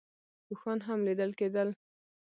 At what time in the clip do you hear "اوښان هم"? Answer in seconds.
0.51-0.99